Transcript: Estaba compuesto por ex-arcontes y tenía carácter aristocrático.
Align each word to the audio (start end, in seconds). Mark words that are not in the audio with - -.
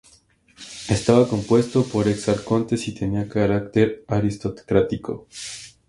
Estaba 0.89 1.27
compuesto 1.29 1.83
por 1.83 2.07
ex-arcontes 2.07 2.87
y 2.87 2.93
tenía 2.95 3.29
carácter 3.29 4.03
aristocrático. 4.07 5.27